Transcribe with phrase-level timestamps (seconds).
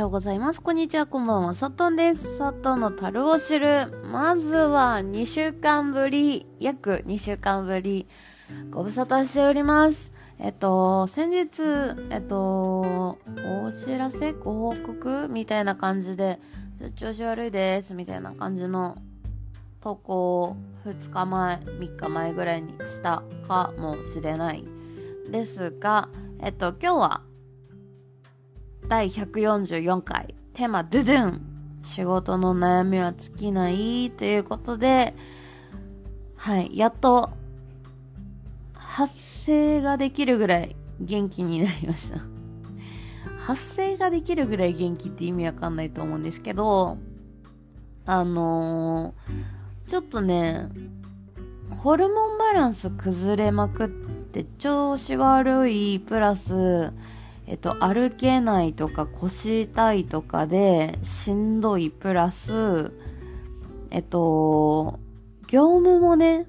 [0.00, 0.62] ようございます。
[0.62, 1.54] こんにちは、こんばんは。
[1.54, 2.38] サトンです。
[2.38, 3.92] サトンの樽を知る。
[4.10, 8.06] まずは2週間ぶり、約2週間ぶり、
[8.70, 10.12] ご無沙汰しております。
[10.38, 11.62] えっと、先日、
[12.08, 13.18] えっと、
[13.62, 16.40] お知らせご報告みたいな感じで、
[16.96, 18.96] 調子悪いです、みたいな感じの
[19.82, 20.56] 投稿を
[20.86, 24.64] 2日前、3日前ぐらいにしたかもしれない。
[25.30, 26.08] ですが、
[26.40, 27.22] えっと、今日は、
[28.90, 31.40] 第144回、テーマ、ドゥドゥン
[31.84, 35.14] 仕事の悩みは尽きないということで、
[36.34, 37.30] はい、やっと、
[38.74, 42.18] 発声ができるぐらい元気になりました。
[43.38, 46.98] 発声ができるぐらい元気って意味わかんないと思うんですけど、
[48.06, 50.68] あのー、ちょっとね、
[51.76, 56.92] ホルモンバランス崩れまくって調子悪いプラス、
[57.50, 62.92] えっと、歩けないとか腰痛いとかでしんどいプラス、
[63.90, 65.00] えっと、
[65.48, 66.46] 業務もね、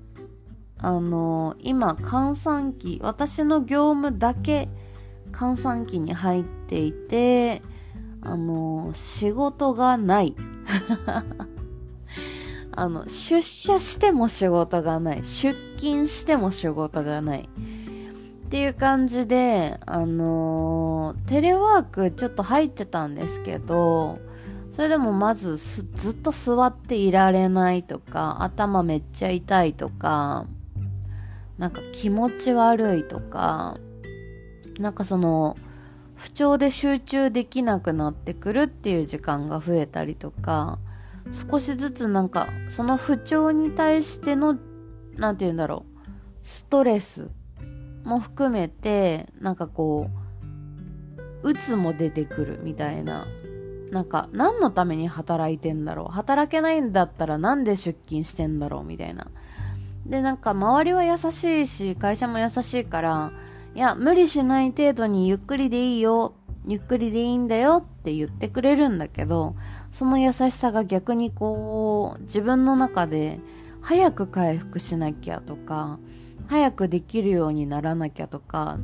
[0.77, 4.69] あの、今、閑散期、私の業務だけ
[5.31, 7.63] 閑散期に入っていて、
[8.21, 10.35] あの、仕事がない。
[12.73, 15.25] あの、出社しても仕事がない。
[15.25, 17.49] 出勤しても仕事がない。
[18.51, 24.19] っていう感じで、あのー、テレワークちょっと入ってたんですけど、
[24.71, 30.47] それでもまずずっと座っていられないとか、頭めっちゃ痛いとか、
[31.57, 33.77] なんか気持ち悪いとか、
[34.79, 35.55] なんかその、
[36.15, 40.77] 不調で集中できなくなってくるっていう時間が増えたりとか、
[41.31, 44.57] 少しずつなんか、その不調に対しての、
[45.15, 46.05] なんて言うんだろう、
[46.43, 47.31] ストレス
[48.03, 50.07] も含めて、なんかこ
[51.43, 53.27] う、鬱も出てくるみたいな。
[53.91, 59.27] なんか、何のために働いてんだろう働けないんだったらなんで出勤してんだろうみたいな。
[60.05, 63.31] で、なんか、周りは優しいし、会社も優しいから、
[63.75, 66.33] いや、無理しない程度にゆっくりでいいよ、
[66.67, 69.55] ゆっくりでいいんだよって言ってくれるんだけど、
[69.91, 73.39] その優しさが逆にこう、自分の中で、
[73.81, 75.99] 早く回復しなきゃとか、
[76.47, 78.77] 早くできるようにならなきゃとか、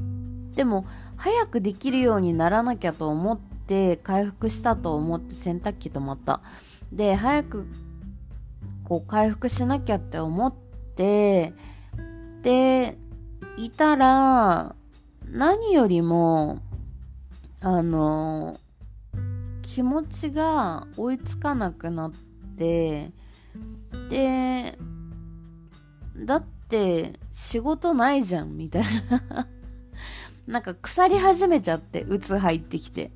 [0.55, 0.85] でも、
[1.15, 6.41] 早くできるようにならなきゃと思って、回復したと思って洗濯機止まった。
[6.91, 7.67] で、早く、
[8.83, 10.53] こう、回復しなきゃって思っ
[10.95, 11.53] て、
[12.41, 12.97] で、
[13.57, 14.75] いたら、
[15.25, 16.59] 何よりも、
[17.61, 18.59] あの、
[19.61, 22.11] 気持ちが追いつかなくなっ
[22.57, 23.11] て、
[24.09, 24.77] で、
[26.17, 28.83] だって仕事ないじゃん、みたい
[29.29, 29.47] な
[30.47, 33.11] なんか腐り始めちゃって、うつ入ってきて。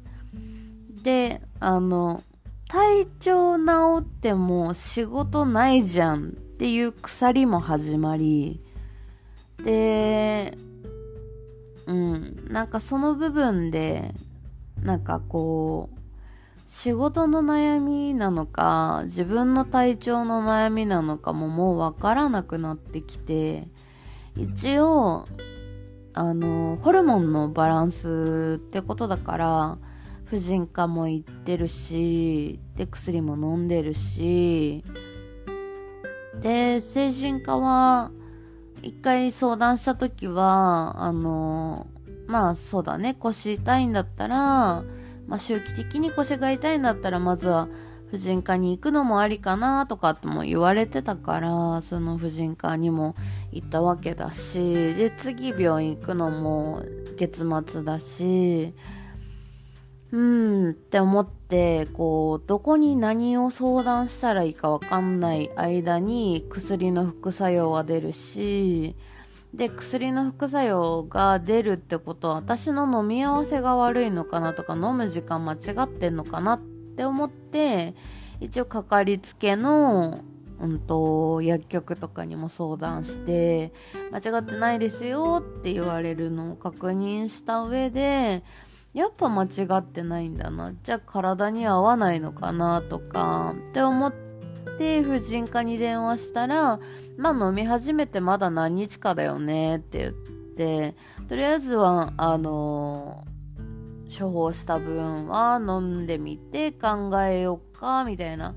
[1.04, 2.24] で、あの、
[2.68, 8.62] 体調治っても仕事ないじゃんっていう鎖も始まり、
[9.64, 10.58] で、
[11.86, 14.14] うん、なんかその部分で、
[14.82, 16.01] なんかこう、
[16.74, 23.68] 仕事の悩みなのか、自分の体調の悩みなのかももうわからなくなってきて、
[24.38, 25.26] 一応、
[26.14, 29.78] あの、ホルモンのバランスってことだから、
[30.24, 34.82] 婦人科も行ってるし、で、薬も飲んでるし、
[36.40, 38.12] で、精神科は、
[38.82, 41.88] 一回相談した時は、あの、
[42.28, 44.86] まあそうだね、腰痛いんだったら、
[45.32, 47.70] まあ、周期的に腰が痛いんだったら、まずは
[48.10, 53.16] 婦人科に行くのもありかなとかとも言われてたから、その婦人科にも
[53.54, 56.84] 行ったわけだし、で、次病院行くのも
[57.16, 58.74] 月末だし、
[60.12, 68.98] うんって思って、こう、どこに何を相談したらいいかわかんない間に薬の副作用は出るし、
[69.54, 76.62] で、薬の副作用が出るってことは、私の飲み合わせが悪いのかなとか、飲む時間間違ってんのかなっ
[76.96, 77.96] て思って、
[78.40, 80.22] 一応かかりつけの、
[80.60, 83.74] うんと、薬局とかにも相談して、
[84.12, 88.44] 間違ってないですよって言われるのを確認した上で、
[88.94, 90.74] やっぱ間違ってないんだな。
[90.84, 94.31] じゃあ体に合わないのかなとか、って思って、
[94.78, 96.80] で、婦人科に電話したら、
[97.18, 100.96] まあ飲み始めてまだ何日かだよねって言って、
[101.28, 103.26] とりあえずは、あの、
[104.08, 108.56] 処方した分は飲んでみて考えようか、みたいな。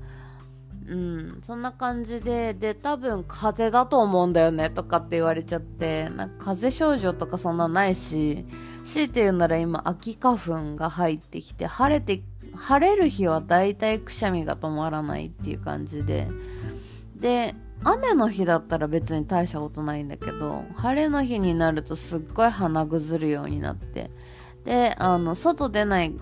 [0.87, 8.45] うん、そんな感じで、で、多分風邪だと思うんだよね、とかって言われちゃって、なんか風邪症状とかそんなないし、
[8.83, 12.21] 強いて言うなら今、秋花粉が入ってきて、晴れて
[12.55, 16.27] 晴れる日はだいたいくしゃみが止まらないっていう感じで、
[17.15, 24.11] で、雨の日だったら別に大したことないんだけど、晴れの日になるとすっごい鼻ぐずるようになって、
[24.63, 26.15] で、あの、外出ない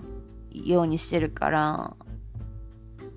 [0.52, 1.96] ようにしてるから、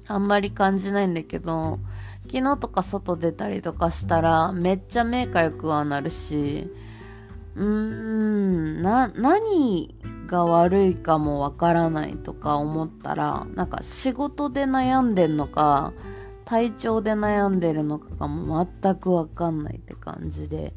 [0.07, 1.79] あんまり感じないんだけど、
[2.27, 6.71] 昨日とか外出たりとかしたら、めっちゃ目かゆくはなるし、
[7.57, 9.95] うーん、な、何
[10.27, 15.93] が悪いかもわからないとか思ったら、なんか仕事で悩んでんのか、
[16.45, 20.75] 体調で悩んでるのかが全くわかんないって感じで。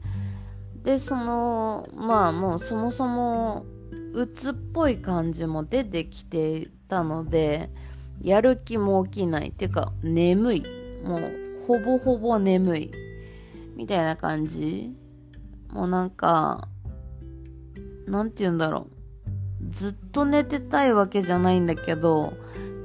[0.83, 3.67] で、その、まあもうそもそも、
[4.15, 7.71] 鬱っぽい感じも出てきてたので、
[8.23, 9.49] やる気も起きない。
[9.51, 10.65] っていうか、眠い。
[11.05, 11.31] もう、
[11.67, 12.91] ほぼほぼ眠い。
[13.77, 14.95] みたいな感じ。
[15.69, 16.69] もうなんか、
[18.07, 19.01] なんて言うんだろう。
[19.71, 22.35] ずっと寝てたいわけじゃないんだけど、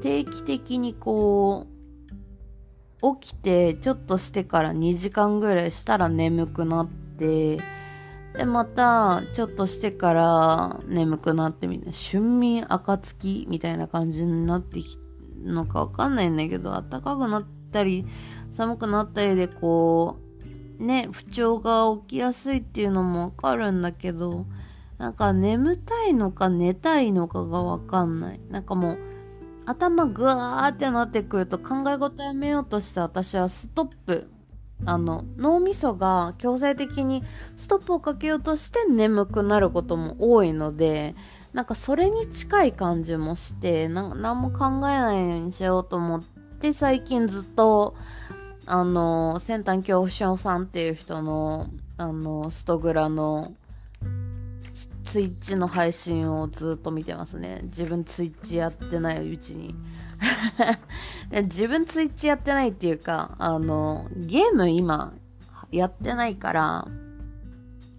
[0.02, 1.68] 定期的にこ
[3.02, 7.58] う、起きてちょっとしてから2時間ぐらいしたら眠くなって、
[8.34, 15.00] で、また、ちょっとしてから眠くなってみたいな、春眠暁みたいな感じになってき
[15.44, 18.06] のかわかんないんだけど、暖かくなったり、
[18.52, 20.18] 寒くなったりでこ
[20.80, 24.46] う、ね、不調が起きやすいっていうのもわかるんだけど、
[24.98, 28.40] なんか眠たいのか寝たいのかがわかんない。
[28.50, 29.00] なんかもう、
[29.66, 34.30] 頭ぐわーってなってくると考え事やめようとして私はストップ。
[34.86, 37.24] あの、脳みそが強制的に
[37.56, 41.16] ストップをかけようとして眠くなることも多いので、
[41.54, 46.24] なんかそれに近い感じもして、なんか何も考えないようにしようと思っ
[46.60, 47.96] て、最近ずっと、
[48.66, 53.54] あの、先端恐怖症さんっていう人の、あの、ストグラの、
[55.16, 57.62] ツイッチの配信をずっと見てますね。
[57.64, 59.74] 自分ツイッチやってないうちに。
[61.32, 65.14] 自分ツイッチやってないっていうか、あの、ゲーム今
[65.72, 66.88] やってないから、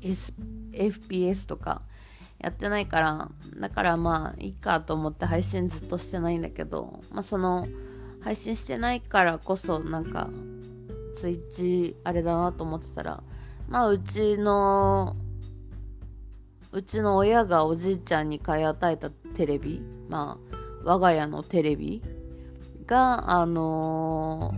[0.02, 0.34] S、
[0.72, 1.80] FPS とか、
[2.36, 3.30] やってないから、
[3.60, 7.66] だからまあ、いいかと思って配信ずっとしてないんだけど、まあその、
[8.20, 10.28] 配信してないからこそ、なんか、
[11.14, 13.22] ツイッチ、あれだなと思ってたら、
[13.70, 15.16] まあうちの、
[16.76, 19.80] うちの親がおじいちゃんに買い与えたテレビ、
[20.10, 22.02] まあ、我が家のテレビ
[22.84, 24.52] が、あの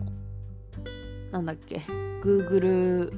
[1.31, 1.77] ー、なんだっけ、
[2.21, 3.13] Google、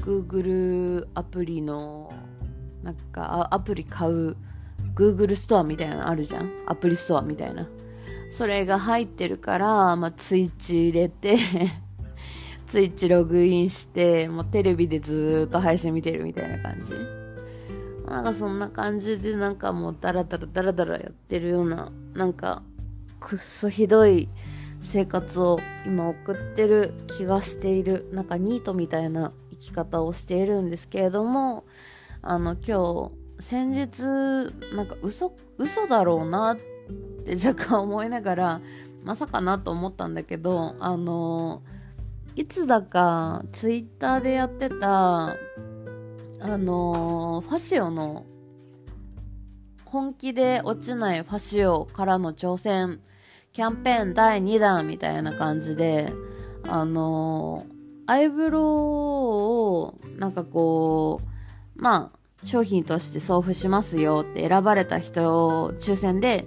[0.00, 2.12] Google アプリの
[2.82, 4.36] なんかアプリ買う
[4.96, 6.50] Google ストアみたいなのあるじゃん？
[6.66, 7.68] アプリストアみたいな。
[8.32, 11.36] それが入ってるから、まあ、ツイッチ入れて
[12.66, 17.23] ツイッチログインして、もうテレビでずっと配信見てるみたいな感じ。
[18.06, 22.62] なんかそんな感じでなんかもうダラダラダラダラやってるような、なんか
[23.20, 24.28] くっそひどい
[24.82, 31.64] 生活を今送ってる気がしている、なんかニートみたいな生き方をしているんですけれども、
[32.20, 34.02] あの、今日、先日、
[34.74, 36.56] なんか嘘、嘘だろうなっ
[37.24, 38.60] て若干思いながら、
[39.02, 41.62] まさかなと思ったんだけど、あの、
[42.36, 45.34] いつだかツイッターでやってた、
[46.46, 48.26] あの、ファシオの、
[49.86, 53.00] 本気で落ちないファシオからの挑戦、
[53.54, 56.12] キャンペーン第2弾みたいな感じで、
[56.64, 57.64] あの、
[58.06, 66.44] アイブロウを、なんかこう、まあ、商品として送付しますよって選ばれた人を抽選で、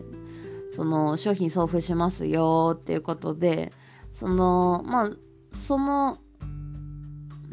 [0.74, 3.74] その商品送付しますよっていうことで、
[4.14, 5.10] その、まあ、
[5.52, 6.20] その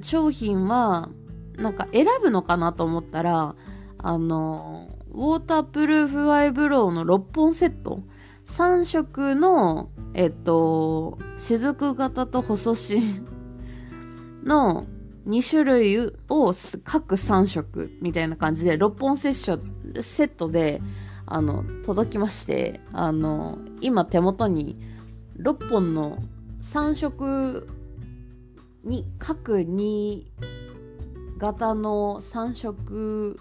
[0.03, 1.09] 商品は、
[1.57, 3.55] なんか選ぶのかなと思ったら、
[3.99, 8.01] あの、ウォータープルーフアイブロウの6本セット、
[8.47, 13.27] 3色の、えっと、雫型と細芯
[14.45, 14.87] の
[15.27, 20.83] 2種類を各3色みたいな感じで6本セッション、セットで、
[21.27, 24.77] あの、届きまして、あの、今手元に
[25.39, 26.19] 6本の
[26.61, 27.69] 3色
[28.85, 30.25] に、各2
[31.39, 33.41] 型の3色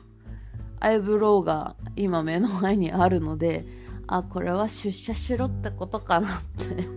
[0.79, 3.65] アイブロウが今目の前にあるので、
[4.07, 6.87] あ、これは出社しろってことかなって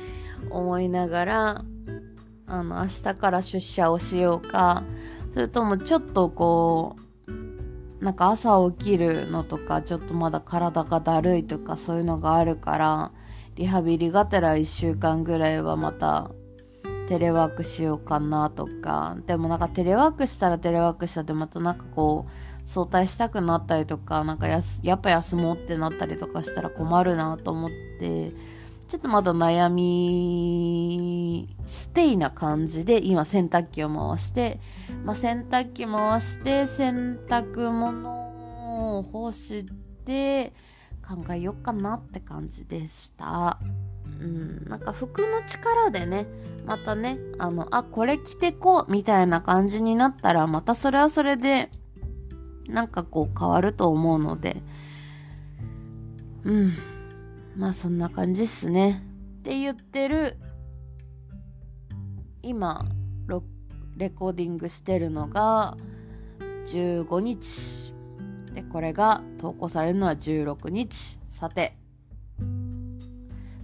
[0.50, 1.64] 思いながら、
[2.46, 4.82] あの、明日から出社をしようか、
[5.32, 6.96] それともちょっとこ
[7.28, 13.12] う、なんか朝起きるのとか、ちょっとまだ体がだるいとかそういうのがあるから、
[13.56, 16.30] リハビリがてら1週間ぐらいはまた
[17.08, 22.30] テレワークしようかなとか、でもなんかテレワークしたらテレワークしたでまたなんかこう、
[22.66, 27.70] 早退したくなったりとか、なんかやす、やっぱ休もうってなったりとかしたら困るなと思っ
[28.00, 28.32] て、
[28.88, 34.60] ちょっとまだ悩み、ステイな感じで今洗濯機を回して、
[35.04, 39.66] まあ、洗濯機回して洗濯物を干し
[40.04, 40.52] て
[41.06, 43.58] 考えようかなって感じでした。
[44.20, 46.26] うん、なんか服の力でね、
[46.64, 51.70] またね、あの、あ、これ着てこうみたいな感じになったら、またそれはそれで、
[52.68, 54.62] なんかこう変わると思うので、
[56.44, 56.72] うん。
[57.56, 59.02] まあそんな感じっすね。
[59.40, 60.36] って言ってる、
[62.42, 62.86] 今、
[63.96, 65.76] レコーディングしてるのが
[66.66, 67.94] 15日。
[68.52, 71.18] で、これが投稿されるのは16日。
[71.30, 71.76] さて、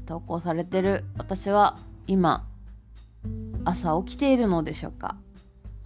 [0.07, 2.49] 投稿されてる私は今、
[3.65, 5.17] 朝起きているのでしょうか？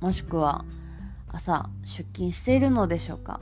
[0.00, 0.64] もしくは
[1.28, 3.40] 朝出勤しているのでしょうか？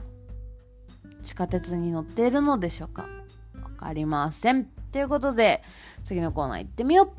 [1.21, 3.05] 地下鉄に乗っているのでしょうか？
[3.63, 4.65] わかりません。
[4.91, 5.63] ということで、
[6.03, 7.11] 次のコーナー行ってみよう。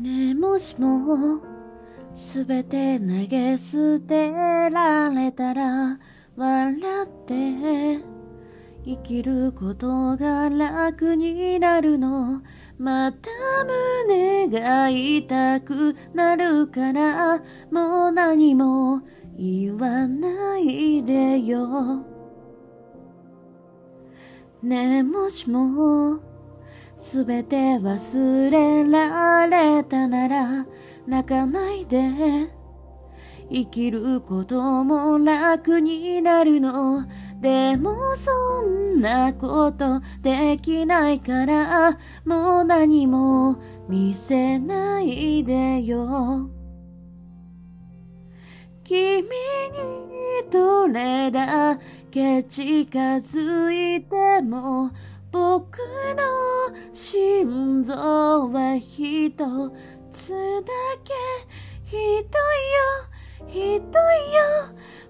[0.00, 1.40] ねもしも
[2.16, 5.98] すべて投げ捨てられたら
[6.34, 8.00] 笑って
[8.86, 12.40] 生きることが楽になるの。
[12.78, 13.28] また
[13.98, 17.38] 胸が痛くなるから
[17.70, 19.02] もう何も
[19.36, 22.06] 言わないでよ。
[24.62, 26.18] ねえもしも
[26.98, 30.66] すべて忘れられたなら
[31.06, 31.98] 泣かないで
[33.48, 37.06] 生きることも楽になるの。
[37.40, 43.56] でもそんなことできないから、もう何も
[43.88, 46.50] 見せないでよ。
[48.82, 49.28] 君に
[50.50, 51.76] どれだ
[52.10, 54.90] け近づいても
[55.32, 55.78] 僕
[56.16, 57.94] の心臓
[58.50, 59.32] は一
[60.16, 60.72] つだ
[61.04, 61.12] け
[61.84, 62.24] ひどいよ
[63.46, 63.84] ひどいよ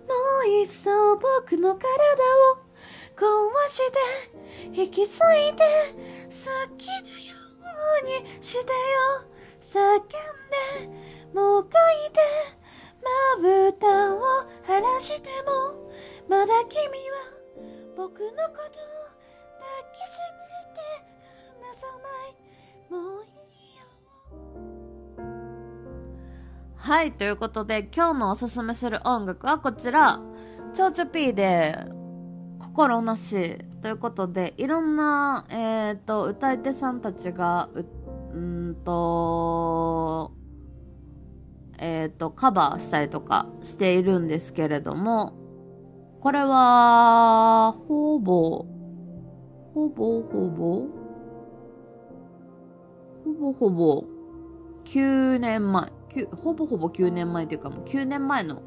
[0.05, 0.13] も
[0.45, 1.87] ういっそ僕の体
[2.53, 2.59] を
[3.15, 3.25] 壊
[3.69, 3.99] して
[4.73, 5.63] 引き裂いて
[6.27, 7.35] 好きなよ
[8.03, 8.67] うにしてよ
[9.61, 10.91] 叫んで
[11.33, 12.21] もがいて
[13.37, 13.87] まぶた
[14.17, 14.21] を
[14.67, 15.89] 晴らしても
[16.29, 17.23] まだ君は
[17.97, 20.83] 僕のことを抱きしめて
[21.61, 22.35] 離さない
[22.91, 23.36] もう
[26.87, 30.21] はい、ということで今日のおすすめする音楽はこちら、
[30.73, 31.77] ちょうちょ P で、
[32.61, 37.85] 心なしということで、いろんな、えっ、ー、と、歌い手さんたちが、う、
[38.35, 38.41] う
[38.71, 40.31] んと、
[41.81, 45.33] えっ、ー、と、カバーしたりとかしているんですけれども、
[46.21, 48.65] これは、ほぼ、
[49.75, 50.85] ほぼほぼ、
[53.25, 54.05] ほぼほぼ、
[54.85, 58.63] 9年前、ほぼほぼ9年前というかもう9年前の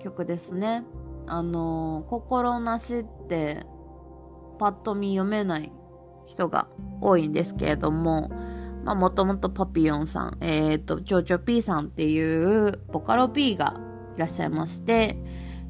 [0.00, 0.84] 曲ですね。
[1.26, 3.64] あの、心なしって
[4.58, 5.72] パッと見読めない
[6.26, 6.68] 人が
[7.00, 8.30] 多いんですけれども、
[8.84, 13.80] まあもともとパピヨンさん、えっ、ー、と、チョウチョ P さんっていうボカロ P が
[14.16, 15.16] いらっしゃいまして、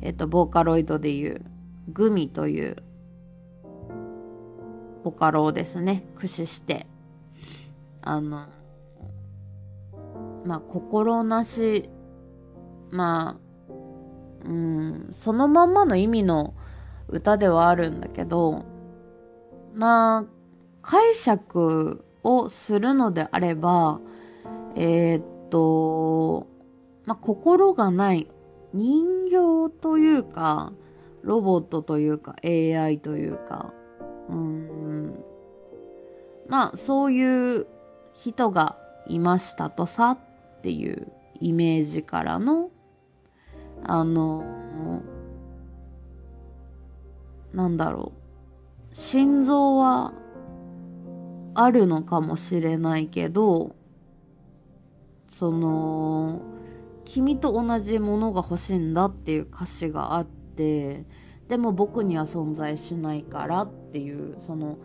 [0.01, 1.45] えっ、ー、と、ボーカロイドでいう
[1.89, 2.77] グミという
[5.05, 6.87] ボカロをですね、駆使して、
[8.03, 8.47] あの、
[10.45, 11.89] まあ、心なし、
[12.91, 13.53] まあ、
[14.45, 16.55] うん、そのまんまの意味の
[17.09, 18.65] 歌ではあるんだけど、
[19.75, 20.25] まあ、
[20.83, 24.01] 解釈をするのであれば、
[24.75, 26.47] えー、っと、
[27.05, 28.29] まあ、心がない
[28.73, 30.73] 人形というか、
[31.23, 33.73] ロボットというか、AI というか、
[34.29, 35.25] うん、
[36.49, 37.67] まあ、そういう
[38.15, 40.19] 人がいましたとさ。
[40.63, 42.71] ていうイメージからの、
[43.85, 44.45] あの、
[47.53, 48.13] なんだろ
[48.91, 48.95] う。
[48.95, 50.13] 心臓は
[51.55, 53.75] あるのかもしれないけど、
[55.29, 56.43] その、
[57.05, 61.05] 君と同じものが欲しいんだっていう歌詞があって、
[61.49, 64.79] でも僕には存在しないからっていう、その、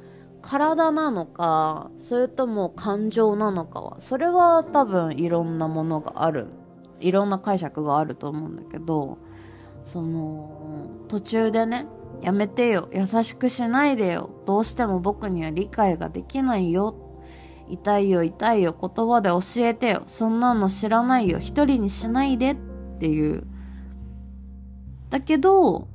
[0.48, 6.48] 体なのか、それとも感情なのかは、それは多分いろんなものがある。
[7.02, 9.18] いろんな解釈があると思うんだけど、
[9.84, 11.86] その、途中でね、
[12.22, 12.88] やめてよ。
[12.94, 14.30] 優しくしないでよ。
[14.46, 16.96] どうしても僕には理解ができないよ。
[17.70, 20.04] 痛いよ痛いよ言葉で教えてよ。
[20.08, 21.40] そんなの知らないよ。
[21.40, 22.58] 一人にしないでっ
[23.00, 23.46] ていう。
[25.10, 25.90] だけど、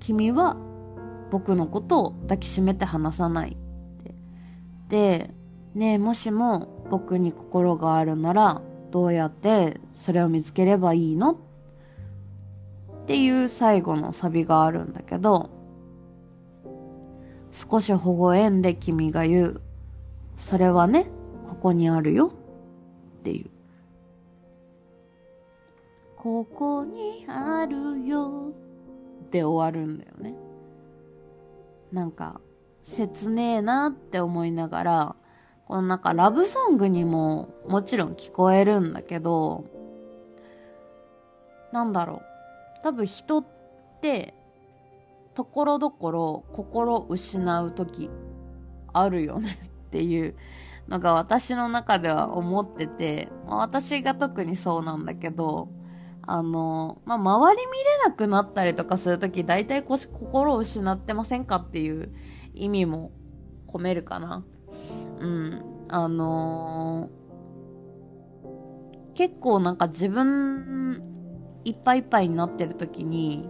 [0.00, 0.56] 君は
[1.30, 3.56] 僕のことを抱きしめて離さない。
[4.98, 5.32] ね
[5.74, 11.32] え、もしも僕に心があるなら、どうやってそれを見つければいいの？
[11.32, 11.36] っ
[13.06, 15.48] ていう最後のサビがあるんだけど、
[17.50, 19.60] 少し微笑んで君が言う。
[20.36, 21.06] それはね、
[21.48, 23.50] ここにあるよっていう。
[26.16, 28.52] ここにあるよ
[29.24, 30.34] って終わるんだよね。
[31.90, 32.40] なんか、
[32.82, 35.16] 切ねえなって思いながら、
[35.66, 39.64] このなんかラブソングにももちろん聞こえるんだけど、
[41.72, 42.82] なんだろう。
[42.82, 43.46] 多分人っ
[44.00, 44.34] て、
[45.34, 48.10] ところどころ心失う時
[48.92, 49.48] あるよね
[49.86, 50.34] っていう
[50.88, 55.68] のが私の中では思ってて、まあ、私が特にそうなんだけど、
[56.26, 62.12] あの、まあ、周り見れなくなったりとかするとき、大体心を失ってませんかっていう
[62.54, 63.12] 意味も
[63.66, 64.44] 込めるかな。
[65.20, 65.62] うん。
[65.88, 71.02] あのー、結構なんか自分
[71.64, 73.48] いっぱいいっぱいになってるときに、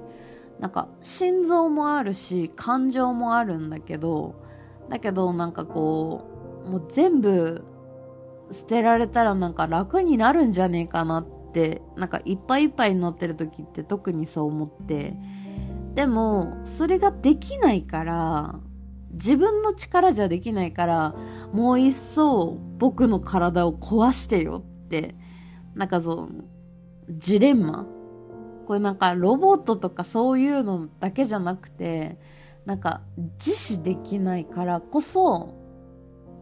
[0.58, 4.34] なんか心臓もあるし、感情もあるんだけど、
[4.88, 6.28] だけどなんかこ
[6.66, 7.64] う、もう全部
[8.52, 15.14] 捨てられたらなんか楽になるんじゃねえかなってなんかいっぱいいっぱいになってる時って特にそう思って
[15.94, 18.60] でもそれができないから
[19.12, 21.14] 自分の力じゃできないから
[21.52, 25.14] もう一層僕の体を壊してよって。
[25.74, 26.28] なんかその
[27.10, 27.86] ジレンマ。
[28.66, 32.16] これなんかロボットとかそういうのだけじゃなくて
[32.64, 35.54] なんか自死できないからこそ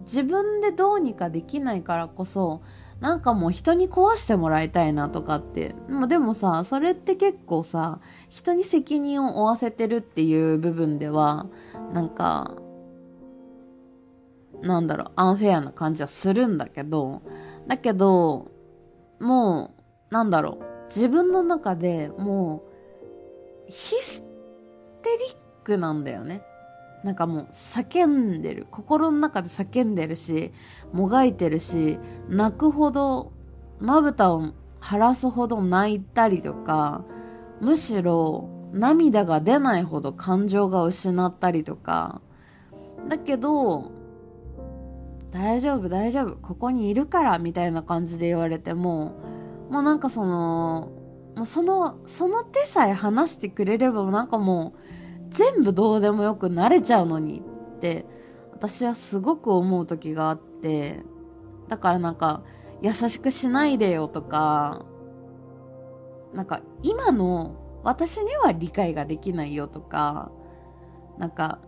[0.01, 2.61] 自分でどうにかできないからこそ
[3.01, 5.75] なんかもう人に壊してもらいたいなとかって。
[6.07, 11.47] でもさ、それって結構さ、人に責任を負わせてるっていう部分では、
[11.95, 12.55] なんか、
[14.63, 17.23] なんだろう、アンフェアな感じはするんだけど、
[17.67, 18.51] だけど、
[19.19, 19.75] も
[20.11, 22.65] う、なんだろう、自分の中でも
[23.67, 24.23] う、ヒス
[25.03, 26.43] テリックなんだよね。
[27.05, 28.67] なんかもう叫んでる。
[28.71, 30.53] 心の中で叫んでるし、
[30.93, 33.33] もがいてるし、泣くほど、
[33.79, 37.05] まぶたを晴らすほど泣いたりとか、
[37.61, 42.21] むしろ涙が出ないほど感情が失ったりとか、
[43.09, 43.91] だけど、
[45.31, 49.13] 大丈夫大丈夫、ここにいるから、みたいな感じで言われても、
[49.71, 50.91] もうなんかその、
[51.37, 54.90] もうその、その手さえ話してくれればなんかもう、
[55.31, 57.41] 全部どうでもよくなれちゃうのに
[57.77, 58.05] って
[58.53, 61.01] 私はすごく思う時があって
[61.69, 62.43] だからなんか
[62.83, 64.85] 優しくしないでよとか
[66.35, 70.31] なんか今の私には理解ができないよとか
[71.19, 71.61] なんか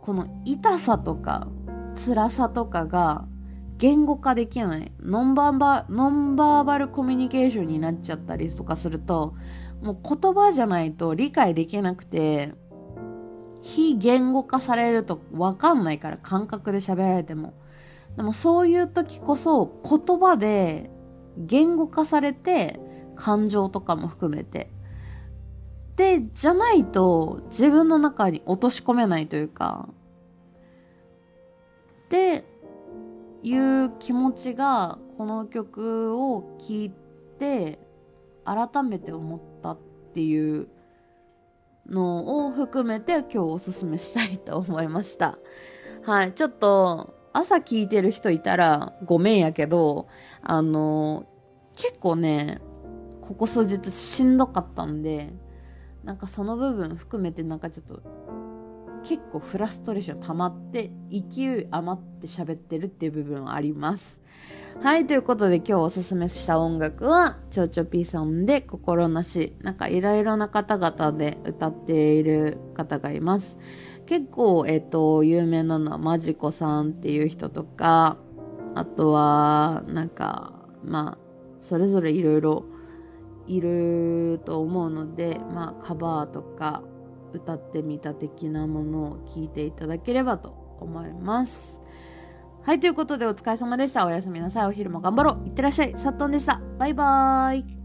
[0.00, 1.48] この痛さとか
[1.94, 3.26] 辛さとかが
[3.78, 4.92] 言語化できない。
[5.00, 9.34] ノンバーバノンバーバルコミュニケーションになっちゃったりとかすると
[9.82, 12.54] もう言葉じゃないと理解できなくて
[13.62, 17.54] 非言語化されるとわかんないから感覚で喋られても。
[18.16, 20.90] でもそういう時こそ言葉で
[21.38, 22.78] 言語化されて
[23.14, 24.70] 感情とかも含めて。
[25.96, 29.88] で、じゃないと自分の中に落とし込めないというか、
[32.04, 32.44] って
[33.42, 36.92] いう気持ちがこの曲を聴い
[37.38, 37.78] て
[38.44, 39.78] 改めて思ったっ
[40.14, 40.68] ていう
[41.92, 45.38] のを含めて今日おすすめしたいと思いました。
[46.04, 46.32] はい。
[46.32, 50.08] ちょっと、朝聞いてる人いたらごめんやけど、
[50.42, 51.26] あの、
[51.76, 52.60] 結構ね、
[53.20, 55.32] ここ数日しんどかったんで、
[56.04, 58.02] なんかその部分含めてなんかちょっと
[59.02, 64.22] 結構フラストレーション溜まって勢い余って喋ってるっていう部分はあります。
[64.80, 69.54] はい、ということで今日おすすめした音楽は、ちょうちょ P さんで心なし。
[69.60, 73.58] なんかいろいろな方々で歌っている方がいます。
[74.06, 78.16] 結構、えっ、ー、と、有名なのはマジコさんっていう人とか、
[78.74, 80.52] あとは、なんか、
[80.84, 81.18] まあ、
[81.60, 82.64] それぞれいろいろ
[83.46, 86.82] いると思うので、まあ、カバーとか、
[87.32, 91.82] 歌ってみた的なものを聞いていただければと思います。
[92.62, 94.06] はい、ということでお疲れ様でした。
[94.06, 94.66] おやすみなさい。
[94.66, 95.48] お昼も頑張ろう。
[95.48, 95.94] いってらっしゃい。
[95.96, 96.60] さっとんでした。
[96.78, 97.81] バイバーイ。